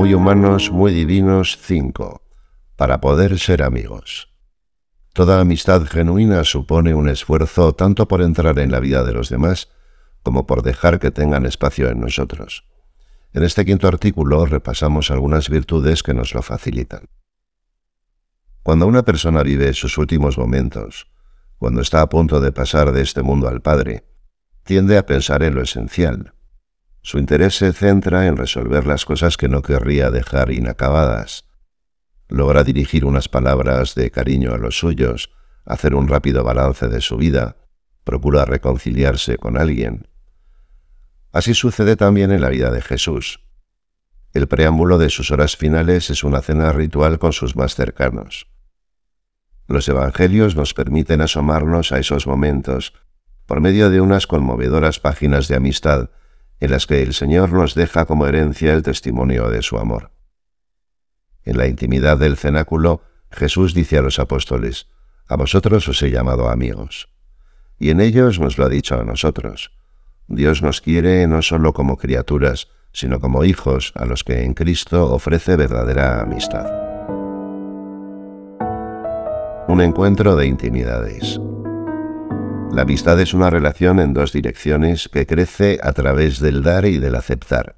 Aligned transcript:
Muy 0.00 0.14
humanos, 0.14 0.70
muy 0.70 0.94
divinos 0.94 1.58
5. 1.60 2.22
Para 2.76 3.02
poder 3.02 3.38
ser 3.38 3.62
amigos. 3.62 4.30
Toda 5.12 5.42
amistad 5.42 5.82
genuina 5.84 6.42
supone 6.44 6.94
un 6.94 7.10
esfuerzo 7.10 7.74
tanto 7.74 8.08
por 8.08 8.22
entrar 8.22 8.58
en 8.60 8.72
la 8.72 8.80
vida 8.80 9.04
de 9.04 9.12
los 9.12 9.28
demás 9.28 9.68
como 10.22 10.46
por 10.46 10.62
dejar 10.62 11.00
que 11.00 11.10
tengan 11.10 11.44
espacio 11.44 11.90
en 11.90 12.00
nosotros. 12.00 12.64
En 13.34 13.44
este 13.44 13.66
quinto 13.66 13.88
artículo 13.88 14.46
repasamos 14.46 15.10
algunas 15.10 15.50
virtudes 15.50 16.02
que 16.02 16.14
nos 16.14 16.32
lo 16.32 16.40
facilitan. 16.40 17.04
Cuando 18.62 18.86
una 18.86 19.02
persona 19.02 19.42
vive 19.42 19.74
sus 19.74 19.98
últimos 19.98 20.38
momentos, 20.38 21.08
cuando 21.58 21.82
está 21.82 22.00
a 22.00 22.08
punto 22.08 22.40
de 22.40 22.52
pasar 22.52 22.92
de 22.92 23.02
este 23.02 23.20
mundo 23.20 23.48
al 23.48 23.60
Padre, 23.60 24.06
tiende 24.64 24.96
a 24.96 25.04
pensar 25.04 25.42
en 25.42 25.56
lo 25.56 25.60
esencial. 25.60 26.32
Su 27.02 27.18
interés 27.18 27.56
se 27.56 27.72
centra 27.72 28.26
en 28.26 28.36
resolver 28.36 28.86
las 28.86 29.04
cosas 29.04 29.36
que 29.36 29.48
no 29.48 29.62
querría 29.62 30.10
dejar 30.10 30.50
inacabadas. 30.50 31.46
Logra 32.28 32.62
dirigir 32.62 33.04
unas 33.04 33.28
palabras 33.28 33.94
de 33.94 34.10
cariño 34.10 34.52
a 34.52 34.58
los 34.58 34.78
suyos, 34.78 35.30
hacer 35.64 35.94
un 35.94 36.08
rápido 36.08 36.44
balance 36.44 36.88
de 36.88 37.00
su 37.00 37.16
vida, 37.16 37.56
procura 38.04 38.44
reconciliarse 38.44 39.38
con 39.38 39.58
alguien. 39.58 40.08
Así 41.32 41.54
sucede 41.54 41.96
también 41.96 42.32
en 42.32 42.40
la 42.40 42.48
vida 42.48 42.70
de 42.70 42.82
Jesús. 42.82 43.40
El 44.32 44.46
preámbulo 44.46 44.98
de 44.98 45.10
sus 45.10 45.30
horas 45.30 45.56
finales 45.56 46.10
es 46.10 46.22
una 46.22 46.40
cena 46.40 46.72
ritual 46.72 47.18
con 47.18 47.32
sus 47.32 47.56
más 47.56 47.74
cercanos. 47.74 48.46
Los 49.66 49.88
evangelios 49.88 50.54
nos 50.54 50.74
permiten 50.74 51.20
asomarnos 51.20 51.92
a 51.92 51.98
esos 51.98 52.26
momentos 52.26 52.92
por 53.46 53.60
medio 53.60 53.90
de 53.90 54.00
unas 54.00 54.26
conmovedoras 54.26 55.00
páginas 55.00 55.48
de 55.48 55.56
amistad 55.56 56.10
en 56.60 56.70
las 56.70 56.86
que 56.86 57.02
el 57.02 57.14
Señor 57.14 57.52
nos 57.52 57.74
deja 57.74 58.04
como 58.04 58.26
herencia 58.26 58.74
el 58.74 58.82
testimonio 58.82 59.48
de 59.48 59.62
su 59.62 59.78
amor. 59.78 60.12
En 61.44 61.56
la 61.56 61.66
intimidad 61.66 62.18
del 62.18 62.36
cenáculo, 62.36 63.02
Jesús 63.30 63.74
dice 63.74 63.98
a 63.98 64.02
los 64.02 64.18
apóstoles, 64.18 64.88
A 65.26 65.36
vosotros 65.36 65.88
os 65.88 66.02
he 66.02 66.10
llamado 66.10 66.48
amigos. 66.48 67.08
Y 67.78 67.90
en 67.90 68.00
ellos 68.00 68.38
nos 68.38 68.58
lo 68.58 68.66
ha 68.66 68.68
dicho 68.68 69.00
a 69.00 69.04
nosotros. 69.04 69.72
Dios 70.28 70.62
nos 70.62 70.80
quiere 70.80 71.26
no 71.26 71.40
solo 71.40 71.72
como 71.72 71.96
criaturas, 71.96 72.68
sino 72.92 73.20
como 73.20 73.44
hijos 73.44 73.92
a 73.96 74.04
los 74.04 74.22
que 74.22 74.44
en 74.44 74.54
Cristo 74.54 75.12
ofrece 75.12 75.56
verdadera 75.56 76.20
amistad. 76.20 76.66
Un 79.68 79.80
encuentro 79.80 80.36
de 80.36 80.46
intimidades. 80.46 81.40
La 82.72 82.82
amistad 82.82 83.18
es 83.20 83.34
una 83.34 83.50
relación 83.50 83.98
en 83.98 84.14
dos 84.14 84.32
direcciones 84.32 85.08
que 85.08 85.26
crece 85.26 85.80
a 85.82 85.92
través 85.92 86.38
del 86.38 86.62
dar 86.62 86.84
y 86.84 86.98
del 86.98 87.16
aceptar. 87.16 87.76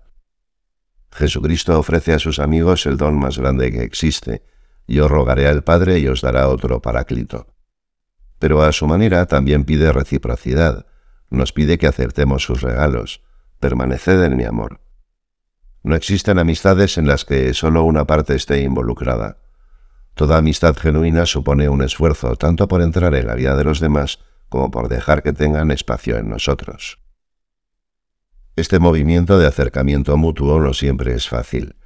Jesucristo 1.10 1.78
ofrece 1.78 2.12
a 2.12 2.18
sus 2.18 2.38
amigos 2.38 2.84
el 2.84 2.98
don 2.98 3.18
más 3.18 3.38
grande 3.38 3.72
que 3.72 3.82
existe. 3.82 4.42
Yo 4.86 5.08
rogaré 5.08 5.48
al 5.48 5.64
Padre 5.64 5.98
y 5.98 6.08
os 6.08 6.20
dará 6.20 6.48
otro 6.48 6.82
paráclito. 6.82 7.46
Pero 8.38 8.62
a 8.62 8.70
su 8.72 8.86
manera 8.86 9.24
también 9.24 9.64
pide 9.64 9.92
reciprocidad. 9.92 10.84
Nos 11.30 11.54
pide 11.54 11.78
que 11.78 11.86
aceptemos 11.86 12.42
sus 12.42 12.60
regalos. 12.60 13.22
Permaneced 13.60 14.22
en 14.22 14.36
mi 14.36 14.44
amor. 14.44 14.80
No 15.82 15.96
existen 15.96 16.38
amistades 16.38 16.98
en 16.98 17.06
las 17.06 17.24
que 17.24 17.54
solo 17.54 17.82
una 17.84 18.06
parte 18.06 18.34
esté 18.34 18.60
involucrada. 18.60 19.38
Toda 20.14 20.36
amistad 20.36 20.76
genuina 20.76 21.24
supone 21.24 21.70
un 21.70 21.82
esfuerzo 21.82 22.36
tanto 22.36 22.68
por 22.68 22.82
entrar 22.82 23.14
en 23.14 23.26
la 23.26 23.34
vida 23.34 23.56
de 23.56 23.64
los 23.64 23.80
demás 23.80 24.18
como 24.52 24.70
por 24.70 24.88
dejar 24.88 25.22
que 25.22 25.32
tengan 25.32 25.70
espacio 25.70 26.18
en 26.18 26.28
nosotros. 26.28 26.98
Este 28.54 28.78
movimiento 28.78 29.38
de 29.38 29.46
acercamiento 29.46 30.14
mutuo 30.18 30.60
no 30.60 30.74
siempre 30.74 31.14
es 31.14 31.26
fácil, 31.26 31.76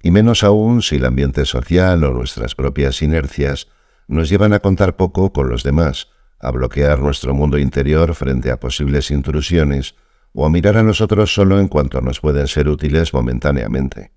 y 0.00 0.12
menos 0.12 0.44
aún 0.44 0.80
si 0.80 0.96
el 0.96 1.06
ambiente 1.06 1.44
social 1.44 2.04
o 2.04 2.12
nuestras 2.12 2.54
propias 2.54 3.02
inercias 3.02 3.66
nos 4.06 4.28
llevan 4.28 4.52
a 4.52 4.60
contar 4.60 4.94
poco 4.94 5.32
con 5.32 5.48
los 5.48 5.64
demás, 5.64 6.06
a 6.38 6.52
bloquear 6.52 7.00
nuestro 7.00 7.34
mundo 7.34 7.58
interior 7.58 8.14
frente 8.14 8.52
a 8.52 8.60
posibles 8.60 9.10
intrusiones 9.10 9.96
o 10.32 10.46
a 10.46 10.50
mirar 10.50 10.76
a 10.76 10.84
nosotros 10.84 11.34
solo 11.34 11.58
en 11.58 11.66
cuanto 11.66 12.00
nos 12.00 12.20
pueden 12.20 12.46
ser 12.46 12.68
útiles 12.68 13.12
momentáneamente. 13.12 14.12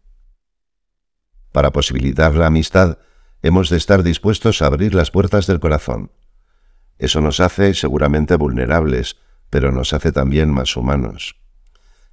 Para 1.52 1.72
posibilitar 1.72 2.36
la 2.36 2.46
amistad, 2.46 3.00
hemos 3.41 3.72
de 3.72 3.78
estar 3.78 4.03
dispuestos 4.03 4.62
a 4.62 4.68
abrir 4.68 4.94
las 4.94 5.09
puertas 5.09 5.47
del 5.47 5.59
corazón, 5.59 6.12
eso 7.00 7.22
nos 7.22 7.40
hace 7.40 7.74
seguramente 7.74 8.35
vulnerables, 8.35 9.18
pero 9.50 9.72
nos 9.72 9.94
hace 9.94 10.12
también 10.12 10.52
más 10.52 10.75
humanos. 10.75 11.35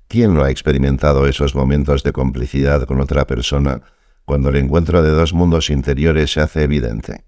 ¿Quién 0.09 0.34
no 0.34 0.45
ha 0.45 0.50
experimentado 0.50 1.27
esos 1.27 1.55
momentos 1.55 2.03
de 2.03 2.12
complicidad 2.12 2.84
con 2.84 3.00
otra 3.00 3.27
persona 3.27 3.83
cuando 4.25 4.50
el 4.50 4.56
encuentro 4.56 5.03
de 5.03 5.11
dos 5.11 5.33
mundos 5.33 5.71
interiores 5.71 6.33
se 6.33 6.41
hace 6.41 6.62
evidente? 6.62 7.25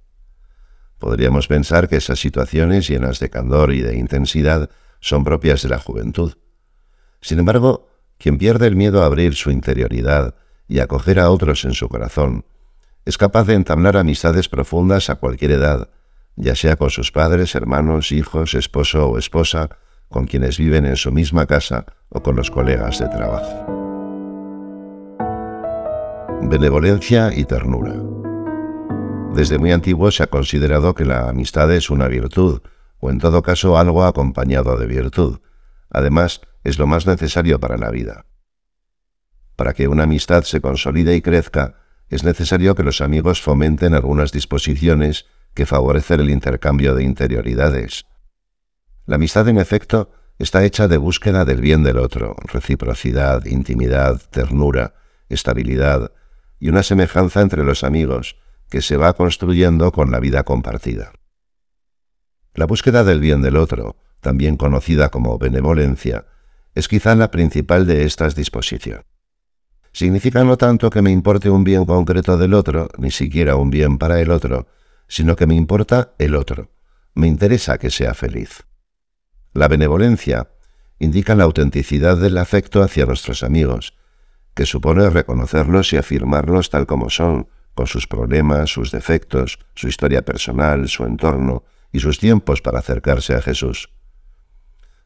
Podríamos 0.99 1.47
pensar 1.47 1.89
que 1.89 1.97
esas 1.97 2.19
situaciones 2.19 2.89
llenas 2.89 3.19
de 3.19 3.31
candor 3.31 3.73
y 3.73 3.83
de 3.83 3.97
intensidad 3.97 4.71
son 5.01 5.25
propias 5.25 5.63
de 5.63 5.69
la 5.69 5.79
juventud. 5.79 6.35
Sin 7.21 7.39
embargo, 7.39 7.89
quien 8.19 8.39
pierde 8.39 8.67
el 8.67 8.77
miedo 8.77 9.03
a 9.03 9.07
abrir 9.07 9.35
su 9.35 9.51
interioridad 9.51 10.35
y 10.69 10.81
acoger 10.81 11.21
a 11.21 11.31
otros 11.31 11.65
en 11.65 11.75
su 11.75 11.89
corazón, 11.89 12.45
es 13.05 13.19
capaz 13.19 13.45
de 13.45 13.55
entablar 13.55 13.97
amistades 13.97 14.49
profundas 14.49 15.11
a 15.11 15.17
cualquier 15.17 15.53
edad, 15.53 15.91
ya 16.37 16.55
sea 16.55 16.77
con 16.77 16.91
sus 16.91 17.11
padres, 17.11 17.55
hermanos, 17.55 18.13
hijos, 18.13 18.55
esposo 18.55 19.09
o 19.09 19.19
esposa, 19.19 19.71
con 20.09 20.27
quienes 20.27 20.59
viven 20.59 20.87
en 20.87 20.97
su 20.97 21.11
misma 21.11 21.47
casa 21.47 21.87
o 22.11 22.23
con 22.23 22.37
los 22.37 22.51
colegas 22.51 22.99
de 23.01 23.09
trabajo. 23.09 23.67
Benevolencia 26.43 27.33
y 27.35 27.45
ternura. 27.45 27.95
Desde 29.35 29.59
muy 29.59 29.73
antiguo 29.73 30.11
se 30.11 30.23
ha 30.23 30.29
considerado 30.29 30.95
que 30.95 31.05
la 31.05 31.29
amistad 31.29 31.73
es 31.73 31.91
una 31.91 32.09
virtud, 32.09 32.61
o 33.01 33.11
en 33.11 33.19
todo 33.19 33.43
caso 33.43 33.77
algo 33.77 34.05
acompañado 34.05 34.77
de 34.79 34.87
virtud. 34.87 35.41
Además, 35.91 36.41
es 36.65 36.79
lo 36.79 36.87
más 36.87 37.07
necesario 37.07 37.59
para 37.59 37.77
la 37.77 37.91
vida. 37.91 38.27
Para 39.57 39.73
que 39.73 39.89
una 39.89 40.05
amistad 40.05 40.45
se 40.45 40.61
consolide 40.61 41.17
y 41.17 41.23
crezca, 41.23 41.77
es 42.09 42.23
necesario 42.23 42.75
que 42.75 42.83
los 42.83 43.01
amigos 43.01 43.43
fomenten 43.43 43.95
algunas 43.95 44.31
disposiciones 44.33 45.27
que 45.57 45.67
favorecen 45.67 46.21
el 46.21 46.31
intercambio 46.31 46.95
de 46.95 47.03
interioridades. 47.03 48.07
La 49.07 49.17
amistad, 49.17 49.49
en 49.49 49.59
efecto, 49.59 50.13
está 50.39 50.65
hecha 50.65 50.87
de 50.87 50.99
búsqueda 50.99 51.45
del 51.45 51.63
bien 51.63 51.83
del 51.83 51.99
otro, 51.99 52.37
reciprocidad, 52.45 53.45
intimidad, 53.47 54.21
ternura, 54.31 54.95
estabilidad 55.31 56.13
y 56.61 56.69
una 56.69 56.83
semejanza 56.83 57.41
entre 57.41 57.65
los 57.65 57.85
amigos 57.85 58.37
que 58.69 58.83
se 58.83 58.97
va 58.97 59.15
construyendo 59.15 59.93
con 59.93 60.11
la 60.11 60.21
vida 60.21 60.45
compartida. 60.45 61.13
La 62.55 62.67
búsqueda 62.67 63.03
del 63.03 63.21
bien 63.21 63.41
del 63.41 63.57
otro, 63.57 63.97
también 64.21 64.57
conocida 64.57 65.09
como 65.09 65.39
benevolencia, 65.39 66.27
es 66.75 66.87
quizá 66.87 67.15
la 67.15 67.31
principal 67.31 67.87
de 67.87 68.05
estas 68.05 68.35
disposiciones. 68.35 69.05
Significa 69.93 70.45
no 70.45 70.59
tanto 70.59 70.91
que 70.91 71.01
me 71.01 71.11
importe 71.11 71.49
un 71.49 71.65
bien 71.65 71.87
concreto 71.87 72.37
del 72.37 72.53
otro, 72.53 72.89
ni 72.99 73.11
siquiera 73.11 73.57
un 73.57 73.71
bien 73.71 73.97
para 73.97 74.21
el 74.21 74.31
otro, 74.31 74.67
sino 75.09 75.37
que 75.37 75.47
me 75.47 75.55
importa 75.55 76.15
el 76.19 76.35
otro. 76.35 76.71
Me 77.15 77.27
interesa 77.27 77.79
que 77.79 77.91
sea 77.91 78.15
feliz. 78.15 78.65
La 79.53 79.69
benevolencia 79.69 80.51
indica 80.99 81.35
la 81.35 81.45
autenticidad 81.45 82.17
del 82.17 82.39
afecto 82.39 82.83
hacia 82.83 83.07
nuestros 83.07 83.43
amigos, 83.43 83.95
que 84.55 84.67
supone 84.67 85.09
reconocerlos 85.11 85.93
y 85.93 85.97
afirmarlos 85.97 86.71
tal 86.71 86.87
como 86.87 87.11
son, 87.11 87.49
con 87.75 87.87
sus 87.87 88.07
problemas, 88.07 88.71
sus 88.71 88.91
defectos, 88.91 89.59
su 89.75 89.89
historia 89.89 90.23
personal, 90.23 90.89
su 90.89 91.05
entorno 91.05 91.65
y 91.93 92.01
sus 92.01 92.19
tiempos 92.19 92.63
para 92.63 92.79
acercarse 92.79 93.35
a 93.35 93.43
Jesús. 93.43 93.91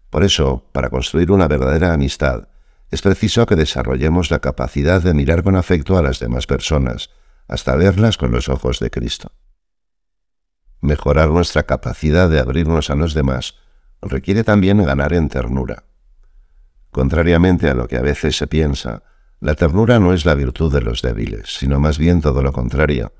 Por 0.08 0.24
eso, 0.24 0.68
para 0.72 0.90
construir 0.90 1.30
una 1.32 1.48
verdadera 1.48 1.92
amistad, 1.92 2.48
es 2.90 3.02
preciso 3.02 3.46
que 3.46 3.56
desarrollemos 3.56 4.30
la 4.30 4.40
capacidad 4.40 5.00
de 5.02 5.14
mirar 5.14 5.42
con 5.42 5.56
afecto 5.56 5.96
a 5.96 6.02
las 6.02 6.18
demás 6.18 6.46
personas, 6.46 7.10
hasta 7.46 7.76
verlas 7.76 8.16
con 8.16 8.32
los 8.32 8.48
ojos 8.48 8.80
de 8.80 8.90
Cristo. 8.90 9.32
Mejorar 10.80 11.28
nuestra 11.28 11.64
capacidad 11.64 12.28
de 12.30 12.40
abrirnos 12.40 12.90
a 12.90 12.94
los 12.94 13.14
demás 13.14 13.54
requiere 14.02 14.44
también 14.44 14.82
ganar 14.82 15.12
en 15.12 15.28
ternura. 15.28 15.84
Contrariamente 16.90 17.68
a 17.68 17.74
lo 17.74 17.86
que 17.86 17.96
a 17.96 18.02
veces 18.02 18.36
se 18.36 18.46
piensa, 18.46 19.02
la 19.40 19.54
ternura 19.54 19.98
no 19.98 20.12
es 20.12 20.24
la 20.24 20.34
virtud 20.34 20.72
de 20.72 20.80
los 20.80 21.02
débiles, 21.02 21.56
sino 21.58 21.78
más 21.80 21.98
bien 21.98 22.20
todo 22.20 22.42
lo 22.42 22.52
contrario. 22.52 23.12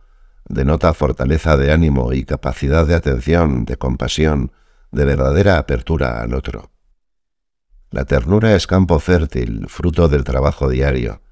Denota 0.48 0.92
fortaleza 0.94 1.56
de 1.56 1.72
ánimo 1.72 2.12
y 2.12 2.24
capacidad 2.24 2.86
de 2.86 2.94
atención, 2.94 3.64
de 3.64 3.76
compasión, 3.76 4.52
de 4.90 5.04
verdadera 5.04 5.58
apertura 5.58 6.20
al 6.20 6.34
otro. 6.34 6.70
La 7.90 8.04
ternura 8.04 8.54
es 8.54 8.66
campo 8.66 8.98
fértil, 8.98 9.66
fruto 9.68 10.08
del 10.08 10.24
trabajo 10.24 10.68
diario. 10.68 11.22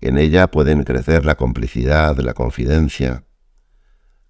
En 0.00 0.18
ella 0.18 0.48
pueden 0.48 0.84
crecer 0.84 1.24
la 1.24 1.36
complicidad, 1.36 2.16
la 2.18 2.34
confidencia, 2.34 3.24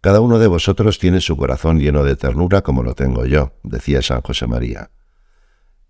cada 0.00 0.20
uno 0.20 0.38
de 0.38 0.46
vosotros 0.46 0.98
tiene 0.98 1.20
su 1.20 1.36
corazón 1.36 1.80
lleno 1.80 2.04
de 2.04 2.16
ternura 2.16 2.62
como 2.62 2.82
lo 2.82 2.94
tengo 2.94 3.26
yo, 3.26 3.54
decía 3.62 4.02
San 4.02 4.22
José 4.22 4.46
María. 4.46 4.90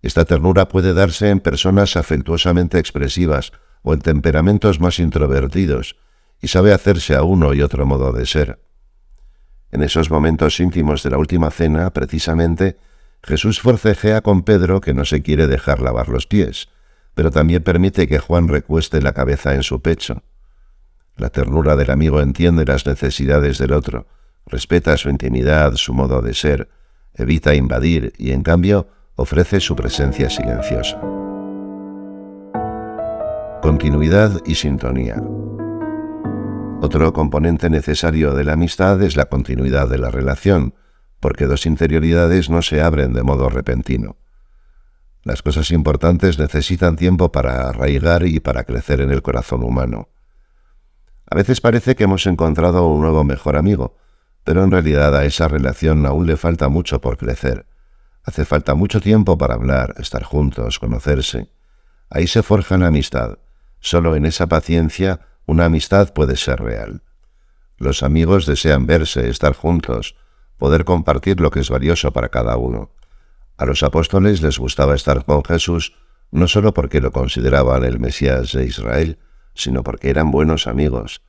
Esta 0.01 0.25
ternura 0.25 0.67
puede 0.67 0.93
darse 0.93 1.29
en 1.29 1.39
personas 1.39 1.95
afectuosamente 1.95 2.79
expresivas 2.79 3.51
o 3.81 3.93
en 3.93 4.01
temperamentos 4.01 4.79
más 4.79 4.99
introvertidos, 4.99 5.97
y 6.41 6.47
sabe 6.47 6.73
hacerse 6.73 7.15
a 7.15 7.23
uno 7.23 7.53
y 7.53 7.61
otro 7.61 7.85
modo 7.85 8.13
de 8.13 8.25
ser. 8.25 8.59
En 9.71 9.83
esos 9.83 10.09
momentos 10.09 10.59
íntimos 10.59 11.03
de 11.03 11.11
la 11.11 11.17
última 11.17 11.51
cena, 11.51 11.91
precisamente, 11.91 12.77
Jesús 13.21 13.59
forcejea 13.59 14.21
con 14.21 14.43
Pedro 14.43 14.81
que 14.81 14.93
no 14.93 15.05
se 15.05 15.21
quiere 15.21 15.47
dejar 15.47 15.81
lavar 15.81 16.09
los 16.09 16.25
pies, 16.25 16.69
pero 17.13 17.31
también 17.31 17.63
permite 17.63 18.07
que 18.07 18.19
Juan 18.19 18.47
recueste 18.47 19.01
la 19.01 19.13
cabeza 19.13 19.53
en 19.53 19.63
su 19.63 19.81
pecho. 19.81 20.23
La 21.19 21.29
ternura 21.29 21.75
del 21.75 21.91
amigo 21.91 22.21
entiende 22.21 22.63
las 22.63 22.85
necesidades 22.85 23.57
del 23.57 23.73
otro, 23.73 24.07
respeta 24.45 24.95
su 24.95 25.09
intimidad, 25.09 25.73
su 25.75 25.93
modo 25.93 26.21
de 26.21 26.33
ser, 26.33 26.69
evita 27.13 27.53
invadir 27.53 28.13
y, 28.17 28.31
en 28.31 28.41
cambio, 28.41 28.87
ofrece 29.15 29.59
su 29.59 29.75
presencia 29.75 30.29
silenciosa. 30.29 30.97
Continuidad 33.61 34.41
y 34.45 34.55
sintonía. 34.55 35.21
Otro 36.81 37.11
componente 37.11 37.69
necesario 37.69 38.33
de 38.33 38.45
la 38.45 38.53
amistad 38.53 39.03
es 39.03 39.17
la 39.17 39.25
continuidad 39.25 39.89
de 39.89 39.97
la 39.97 40.11
relación, 40.11 40.73
porque 41.19 41.47
dos 41.47 41.65
interioridades 41.65 42.49
no 42.49 42.61
se 42.61 42.79
abren 42.81 43.11
de 43.11 43.23
modo 43.23 43.49
repentino. 43.49 44.15
Las 45.23 45.41
cosas 45.41 45.71
importantes 45.71 46.39
necesitan 46.39 46.95
tiempo 46.95 47.33
para 47.33 47.67
arraigar 47.67 48.25
y 48.25 48.39
para 48.39 48.63
crecer 48.63 49.01
en 49.01 49.11
el 49.11 49.21
corazón 49.21 49.65
humano. 49.65 50.07
A 51.29 51.35
veces 51.35 51.61
parece 51.61 51.95
que 51.95 52.05
hemos 52.05 52.25
encontrado 52.25 52.87
un 52.87 53.01
nuevo 53.01 53.23
mejor 53.23 53.55
amigo, 53.55 53.95
pero 54.43 54.63
en 54.63 54.71
realidad 54.71 55.15
a 55.15 55.25
esa 55.25 55.47
relación 55.47 56.05
aún 56.05 56.25
le 56.25 56.37
falta 56.37 56.69
mucho 56.69 57.01
por 57.01 57.17
crecer. 57.17 57.67
Hace 58.23 58.45
falta 58.45 58.73
mucho 58.73 58.99
tiempo 58.99 59.37
para 59.37 59.53
hablar, 59.53 59.93
estar 59.99 60.23
juntos, 60.23 60.79
conocerse. 60.79 61.51
Ahí 62.09 62.25
se 62.25 62.41
forja 62.41 62.77
la 62.77 62.87
amistad. 62.87 63.37
Solo 63.79 64.15
en 64.15 64.25
esa 64.25 64.47
paciencia 64.47 65.21
una 65.45 65.65
amistad 65.65 66.13
puede 66.13 66.35
ser 66.35 66.61
real. 66.61 67.03
Los 67.77 68.01
amigos 68.01 68.45
desean 68.45 68.87
verse, 68.87 69.29
estar 69.29 69.53
juntos, 69.53 70.15
poder 70.57 70.83
compartir 70.83 71.39
lo 71.39 71.51
que 71.51 71.59
es 71.59 71.69
valioso 71.69 72.11
para 72.11 72.29
cada 72.29 72.57
uno. 72.57 72.91
A 73.57 73.65
los 73.65 73.83
apóstoles 73.83 74.41
les 74.41 74.57
gustaba 74.57 74.95
estar 74.95 75.25
con 75.25 75.43
Jesús 75.43 75.93
no 76.31 76.47
solo 76.47 76.73
porque 76.73 77.01
lo 77.01 77.11
consideraban 77.11 77.83
el 77.83 77.99
Mesías 77.99 78.51
de 78.53 78.65
Israel, 78.65 79.19
sino 79.59 79.83
porque 79.83 80.09
eran 80.09 80.31
buenos 80.31 80.67
amigos. 80.67 81.21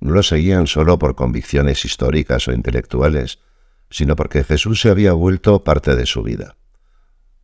No 0.00 0.12
lo 0.12 0.22
seguían 0.22 0.66
solo 0.66 0.98
por 0.98 1.14
convicciones 1.14 1.84
históricas 1.84 2.48
o 2.48 2.52
intelectuales, 2.52 3.38
sino 3.90 4.16
porque 4.16 4.42
Jesús 4.42 4.80
se 4.80 4.90
había 4.90 5.12
vuelto 5.12 5.62
parte 5.62 5.94
de 5.94 6.06
su 6.06 6.22
vida. 6.22 6.56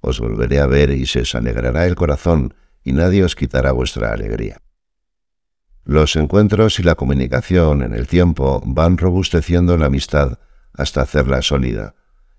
Os 0.00 0.19
volveré 0.19 0.60
a 0.60 0.66
ver 0.66 0.90
y 0.90 1.06
se 1.06 1.20
os 1.20 1.34
alegrará 1.34 1.87
el 1.87 1.94
corazón, 1.94 2.54
y 2.82 2.92
nadie 2.92 3.22
os 3.22 3.37
quitará 3.37 3.72
vuestra 3.72 4.12
alegría. 4.12 4.62
Los 5.84 6.16
encuentros 6.16 6.78
y 6.78 6.82
la 6.82 6.94
comunicación 6.94 7.82
en 7.82 7.94
el 7.94 8.06
tiempo 8.06 8.62
van 8.64 8.96
robusteciendo 8.96 9.76
la 9.76 9.87
amistad 9.87 10.38
hasta 10.72 11.02
hacerla 11.02 11.42
sólida, 11.42 11.94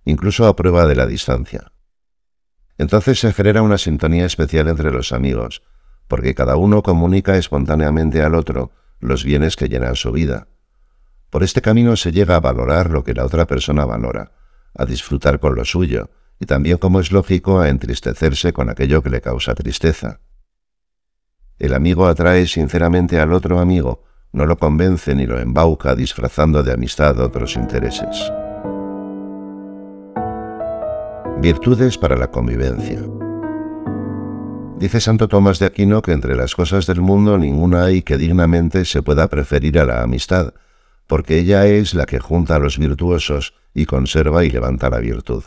incluso 0.05 0.47
a 0.47 0.55
prueba 0.55 0.87
de 0.87 0.95
la 0.95 1.05
distancia. 1.05 1.71
Entonces 2.77 3.19
se 3.19 3.33
genera 3.33 3.61
una 3.61 3.77
sintonía 3.77 4.25
especial 4.25 4.67
entre 4.67 4.91
los 4.91 5.11
amigos, 5.11 5.61
porque 6.11 6.35
cada 6.35 6.57
uno 6.57 6.83
comunica 6.83 7.37
espontáneamente 7.37 8.21
al 8.21 8.35
otro 8.35 8.71
los 8.99 9.23
bienes 9.23 9.55
que 9.55 9.69
llenan 9.69 9.95
su 9.95 10.11
vida. 10.11 10.49
Por 11.29 11.41
este 11.41 11.61
camino 11.61 11.95
se 11.95 12.11
llega 12.11 12.35
a 12.35 12.41
valorar 12.41 12.89
lo 12.89 13.05
que 13.05 13.13
la 13.13 13.23
otra 13.23 13.47
persona 13.47 13.85
valora, 13.85 14.33
a 14.75 14.83
disfrutar 14.83 15.39
con 15.39 15.55
lo 15.55 15.63
suyo, 15.63 16.09
y 16.37 16.47
también, 16.47 16.79
como 16.79 16.99
es 16.99 17.13
lógico, 17.13 17.61
a 17.61 17.69
entristecerse 17.69 18.51
con 18.51 18.69
aquello 18.69 19.01
que 19.01 19.09
le 19.09 19.21
causa 19.21 19.55
tristeza. 19.55 20.19
El 21.57 21.73
amigo 21.73 22.05
atrae 22.05 22.45
sinceramente 22.45 23.17
al 23.17 23.31
otro 23.31 23.59
amigo, 23.61 24.03
no 24.33 24.45
lo 24.45 24.57
convence 24.57 25.15
ni 25.15 25.25
lo 25.25 25.39
embauca 25.39 25.95
disfrazando 25.95 26.61
de 26.61 26.73
amistad 26.73 27.21
otros 27.21 27.55
intereses. 27.55 28.29
Virtudes 31.39 31.97
para 31.97 32.17
la 32.17 32.29
convivencia. 32.29 32.99
Dice 34.81 34.99
Santo 34.99 35.27
Tomás 35.27 35.59
de 35.59 35.67
Aquino 35.67 36.01
que 36.01 36.11
entre 36.11 36.35
las 36.35 36.55
cosas 36.55 36.87
del 36.87 37.01
mundo 37.01 37.37
ninguna 37.37 37.83
hay 37.83 38.01
que 38.01 38.17
dignamente 38.17 38.83
se 38.85 39.03
pueda 39.03 39.27
preferir 39.27 39.77
a 39.77 39.85
la 39.85 40.01
amistad, 40.01 40.55
porque 41.05 41.37
ella 41.37 41.67
es 41.67 41.93
la 41.93 42.07
que 42.07 42.17
junta 42.17 42.55
a 42.55 42.59
los 42.59 42.79
virtuosos 42.79 43.53
y 43.75 43.85
conserva 43.85 44.43
y 44.43 44.49
levanta 44.49 44.89
la 44.89 44.97
virtud. 44.97 45.43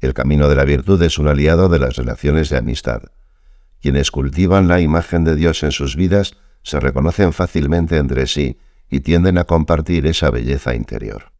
El 0.00 0.14
camino 0.14 0.48
de 0.48 0.56
la 0.56 0.64
virtud 0.64 1.02
es 1.02 1.18
un 1.18 1.28
aliado 1.28 1.68
de 1.68 1.80
las 1.80 1.96
relaciones 1.96 2.48
de 2.48 2.56
amistad. 2.56 3.02
Quienes 3.78 4.10
cultivan 4.10 4.68
la 4.68 4.80
imagen 4.80 5.24
de 5.24 5.36
Dios 5.36 5.62
en 5.62 5.72
sus 5.72 5.94
vidas 5.94 6.32
se 6.62 6.80
reconocen 6.80 7.34
fácilmente 7.34 7.98
entre 7.98 8.26
sí 8.26 8.58
y 8.88 9.00
tienden 9.00 9.36
a 9.36 9.44
compartir 9.44 10.06
esa 10.06 10.30
belleza 10.30 10.74
interior. 10.74 11.32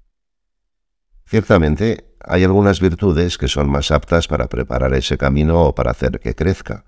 Ciertamente, 1.24 2.07
hay 2.20 2.44
algunas 2.44 2.80
virtudes 2.80 3.38
que 3.38 3.48
son 3.48 3.70
más 3.70 3.90
aptas 3.90 4.28
para 4.28 4.48
preparar 4.48 4.94
ese 4.94 5.18
camino 5.18 5.62
o 5.62 5.74
para 5.74 5.90
hacer 5.90 6.20
que 6.20 6.34
crezca. 6.34 6.84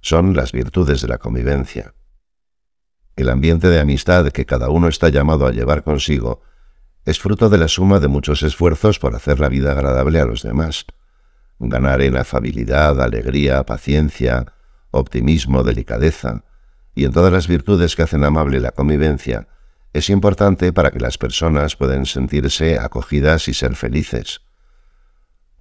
Son 0.00 0.34
las 0.34 0.52
virtudes 0.52 1.00
de 1.00 1.08
la 1.08 1.18
convivencia. 1.18 1.94
El 3.16 3.28
ambiente 3.28 3.68
de 3.68 3.80
amistad 3.80 4.30
que 4.30 4.44
cada 4.44 4.68
uno 4.68 4.88
está 4.88 5.08
llamado 5.08 5.46
a 5.46 5.52
llevar 5.52 5.84
consigo 5.84 6.42
es 7.04 7.18
fruto 7.18 7.48
de 7.48 7.58
la 7.58 7.68
suma 7.68 8.00
de 8.00 8.08
muchos 8.08 8.42
esfuerzos 8.42 8.98
por 8.98 9.14
hacer 9.14 9.38
la 9.38 9.48
vida 9.48 9.72
agradable 9.72 10.20
a 10.20 10.24
los 10.24 10.42
demás. 10.42 10.86
Ganar 11.58 12.02
en 12.02 12.16
afabilidad, 12.16 13.00
alegría, 13.00 13.64
paciencia, 13.64 14.54
optimismo, 14.90 15.62
delicadeza, 15.62 16.44
y 16.94 17.04
en 17.04 17.12
todas 17.12 17.32
las 17.32 17.46
virtudes 17.46 17.94
que 17.94 18.02
hacen 18.02 18.24
amable 18.24 18.60
la 18.60 18.72
convivencia, 18.72 19.48
es 19.92 20.10
importante 20.10 20.72
para 20.72 20.90
que 20.90 20.98
las 20.98 21.18
personas 21.18 21.76
puedan 21.76 22.06
sentirse 22.06 22.78
acogidas 22.78 23.48
y 23.48 23.54
ser 23.54 23.76
felices. 23.76 24.40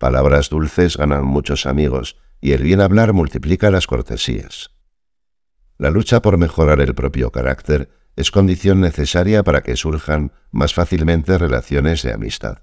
Palabras 0.03 0.49
dulces 0.49 0.97
ganan 0.97 1.23
muchos 1.23 1.65
amigos 1.65 2.17
y 2.41 2.51
el 2.51 2.61
bien 2.61 2.81
hablar 2.81 3.13
multiplica 3.13 3.71
las 3.71 3.87
cortesías. 3.87 4.71
La 5.77 5.91
lucha 5.91 6.21
por 6.21 6.37
mejorar 6.37 6.81
el 6.81 6.93
propio 6.93 7.31
carácter 7.31 7.89
es 8.17 8.29
condición 8.29 8.81
necesaria 8.81 9.43
para 9.43 9.63
que 9.63 9.77
surjan 9.77 10.33
más 10.51 10.73
fácilmente 10.73 11.37
relaciones 11.37 12.03
de 12.03 12.11
amistad. 12.11 12.57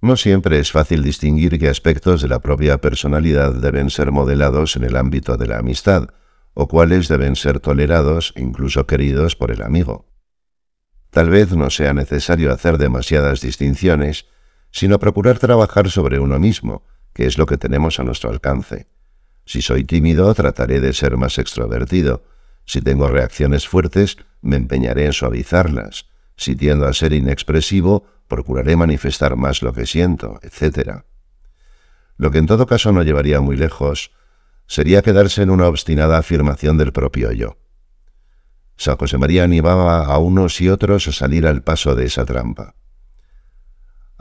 No 0.00 0.16
siempre 0.16 0.58
es 0.58 0.72
fácil 0.72 1.02
distinguir 1.02 1.58
qué 1.58 1.68
aspectos 1.68 2.22
de 2.22 2.28
la 2.28 2.40
propia 2.40 2.80
personalidad 2.80 3.52
deben 3.52 3.90
ser 3.90 4.10
modelados 4.10 4.76
en 4.76 4.84
el 4.84 4.96
ámbito 4.96 5.36
de 5.36 5.48
la 5.48 5.58
amistad, 5.58 6.14
o 6.54 6.66
cuáles 6.66 7.08
deben 7.08 7.36
ser 7.36 7.60
tolerados, 7.60 8.32
incluso 8.38 8.86
queridos 8.86 9.36
por 9.36 9.50
el 9.50 9.60
amigo. 9.60 10.06
Tal 11.10 11.28
vez 11.28 11.52
no 11.52 11.68
sea 11.68 11.92
necesario 11.92 12.54
hacer 12.54 12.78
demasiadas 12.78 13.42
distinciones, 13.42 14.31
sino 14.72 14.98
procurar 14.98 15.38
trabajar 15.38 15.90
sobre 15.90 16.18
uno 16.18 16.38
mismo, 16.40 16.84
que 17.12 17.26
es 17.26 17.38
lo 17.38 17.46
que 17.46 17.58
tenemos 17.58 18.00
a 18.00 18.04
nuestro 18.04 18.30
alcance. 18.30 18.88
Si 19.44 19.62
soy 19.62 19.84
tímido, 19.84 20.32
trataré 20.34 20.80
de 20.80 20.92
ser 20.92 21.16
más 21.16 21.38
extrovertido. 21.38 22.24
Si 22.64 22.80
tengo 22.80 23.08
reacciones 23.08 23.68
fuertes, 23.68 24.16
me 24.40 24.56
empeñaré 24.56 25.06
en 25.06 25.12
suavizarlas. 25.12 26.06
Si 26.36 26.56
tiendo 26.56 26.86
a 26.86 26.94
ser 26.94 27.12
inexpresivo, 27.12 28.06
procuraré 28.28 28.76
manifestar 28.76 29.36
más 29.36 29.62
lo 29.62 29.72
que 29.72 29.86
siento, 29.86 30.40
etc. 30.42 31.02
Lo 32.16 32.30
que 32.30 32.38
en 32.38 32.46
todo 32.46 32.66
caso 32.66 32.92
no 32.92 33.02
llevaría 33.02 33.40
muy 33.40 33.56
lejos 33.56 34.12
sería 34.66 35.02
quedarse 35.02 35.42
en 35.42 35.50
una 35.50 35.66
obstinada 35.66 36.18
afirmación 36.18 36.78
del 36.78 36.92
propio 36.92 37.32
yo. 37.32 37.58
San 38.76 38.96
José 38.96 39.18
María 39.18 39.44
animaba 39.44 40.06
a 40.06 40.18
unos 40.18 40.60
y 40.60 40.70
otros 40.70 41.08
a 41.08 41.12
salir 41.12 41.46
al 41.46 41.62
paso 41.62 41.94
de 41.94 42.06
esa 42.06 42.24
trampa. 42.24 42.74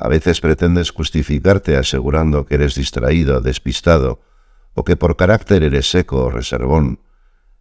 A 0.01 0.07
veces 0.09 0.41
pretendes 0.41 0.89
justificarte 0.89 1.77
asegurando 1.77 2.45
que 2.45 2.55
eres 2.55 2.73
distraído, 2.73 3.39
despistado, 3.39 4.19
o 4.73 4.83
que 4.83 4.95
por 4.95 5.15
carácter 5.15 5.61
eres 5.61 5.89
seco 5.89 6.25
o 6.25 6.31
reservón, 6.31 6.99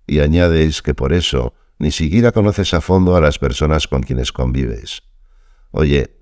y 0.06 0.20
añades 0.20 0.80
que 0.80 0.94
por 0.94 1.12
eso 1.12 1.52
ni 1.78 1.92
siquiera 1.92 2.32
conoces 2.32 2.72
a 2.72 2.80
fondo 2.80 3.14
a 3.14 3.20
las 3.20 3.38
personas 3.38 3.86
con 3.86 4.02
quienes 4.02 4.32
convives. 4.32 5.02
Oye, 5.70 6.20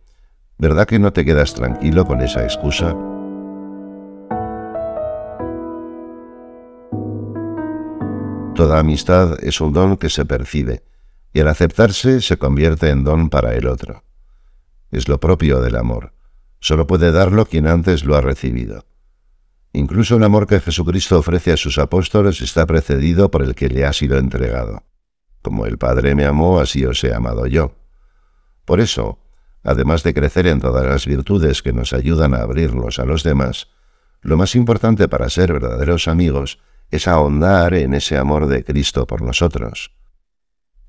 ¿Verdad 0.60 0.88
que 0.88 0.98
no 0.98 1.12
te 1.12 1.24
quedas 1.24 1.54
tranquilo 1.54 2.04
con 2.04 2.20
esa 2.20 2.42
excusa? 2.42 2.96
Toda 8.56 8.80
amistad 8.80 9.36
es 9.40 9.60
un 9.60 9.72
don 9.72 9.96
que 9.96 10.10
se 10.10 10.24
percibe, 10.24 10.82
y 11.32 11.38
al 11.38 11.46
aceptarse 11.46 12.20
se 12.20 12.38
convierte 12.38 12.90
en 12.90 13.04
don 13.04 13.30
para 13.30 13.54
el 13.54 13.68
otro. 13.68 14.02
Es 14.90 15.08
lo 15.08 15.20
propio 15.20 15.60
del 15.60 15.76
amor. 15.76 16.12
Solo 16.60 16.86
puede 16.86 17.12
darlo 17.12 17.46
quien 17.46 17.66
antes 17.66 18.04
lo 18.04 18.16
ha 18.16 18.20
recibido. 18.20 18.84
Incluso 19.72 20.16
el 20.16 20.24
amor 20.24 20.46
que 20.46 20.60
Jesucristo 20.60 21.18
ofrece 21.18 21.52
a 21.52 21.56
sus 21.56 21.78
apóstoles 21.78 22.40
está 22.40 22.66
precedido 22.66 23.30
por 23.30 23.42
el 23.42 23.54
que 23.54 23.68
le 23.68 23.84
ha 23.84 23.92
sido 23.92 24.18
entregado. 24.18 24.82
Como 25.42 25.66
el 25.66 25.78
Padre 25.78 26.14
me 26.14 26.24
amó, 26.24 26.58
así 26.58 26.84
os 26.84 27.04
he 27.04 27.14
amado 27.14 27.46
yo. 27.46 27.74
Por 28.64 28.80
eso, 28.80 29.18
además 29.62 30.02
de 30.02 30.14
crecer 30.14 30.46
en 30.46 30.60
todas 30.60 30.84
las 30.86 31.06
virtudes 31.06 31.62
que 31.62 31.72
nos 31.72 31.92
ayudan 31.92 32.34
a 32.34 32.38
abrirnos 32.38 32.98
a 32.98 33.04
los 33.04 33.22
demás, 33.22 33.68
lo 34.20 34.36
más 34.36 34.56
importante 34.56 35.06
para 35.08 35.30
ser 35.30 35.52
verdaderos 35.52 36.08
amigos 36.08 36.58
es 36.90 37.06
ahondar 37.06 37.74
en 37.74 37.94
ese 37.94 38.16
amor 38.16 38.46
de 38.46 38.64
Cristo 38.64 39.06
por 39.06 39.22
nosotros. 39.22 39.92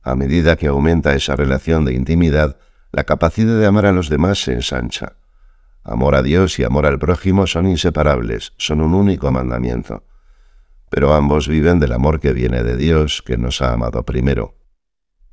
A 0.01 0.15
medida 0.15 0.56
que 0.56 0.68
aumenta 0.68 1.13
esa 1.13 1.36
relación 1.36 1.86
de 1.86 1.94
intimidad, 1.94 2.58
la 2.91 3.03
capacidad 3.03 3.58
de 3.58 3.65
amar 3.65 3.86
a 3.86 3.91
los 3.91 4.10
demás 4.10 4.41
se 4.41 4.53
ensancha. 4.53 5.17
Amor 5.84 6.15
a 6.15 6.22
Dios 6.22 6.60
y 6.60 6.63
amor 6.63 6.86
al 6.86 7.00
prójimo 7.00 7.48
son 7.48 7.67
inseparables, 7.67 8.53
son 8.58 8.81
un 8.81 8.93
único 8.93 9.31
mandamiento. 9.31 10.03
Pero 10.89 11.13
ambos 11.13 11.48
viven 11.48 11.79
del 11.79 11.93
amor 11.93 12.19
que 12.19 12.34
viene 12.34 12.63
de 12.63 12.75
Dios, 12.75 13.22
que 13.25 13.38
nos 13.38 13.62
ha 13.62 13.74
amado 13.74 14.03
primero. 14.03 14.55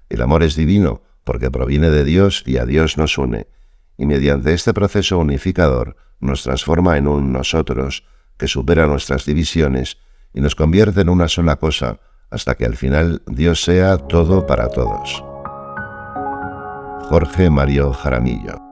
El 0.09 0.23
amor 0.23 0.43
es 0.43 0.55
divino, 0.55 1.03
porque 1.25 1.51
proviene 1.51 1.91
de 1.91 2.05
Dios 2.05 2.45
y 2.47 2.59
a 2.59 2.67
Dios 2.67 2.97
nos 2.99 3.19
une, 3.19 3.49
y 3.97 4.07
mediante 4.07 4.53
este 4.53 4.73
proceso 4.73 5.19
unificador 5.19 5.97
nos 6.21 6.43
transforma 6.43 6.97
en 6.99 7.09
un 7.09 7.33
nosotros 7.33 8.05
que 8.37 8.49
supera 8.49 8.87
nuestras 8.87 9.25
divisiones 9.25 9.99
y 10.33 10.41
nos 10.41 10.55
convierte 10.55 11.01
en 11.01 11.09
una 11.09 11.29
sola 11.29 11.57
cosa, 11.57 12.01
hasta 12.31 12.55
que 12.55 12.67
al 12.67 12.77
final 12.77 13.23
Dios 13.27 13.63
sea 13.63 13.99
todo 13.99 14.47
para 14.47 14.69
todos. 14.69 15.26
Jorge 17.09 17.49
Mario 17.49 17.93
Jaramillo 17.93 18.66